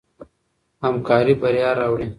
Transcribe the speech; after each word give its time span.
همکاري 0.83 1.33
بریا 1.41 1.71
راوړي. 1.79 2.07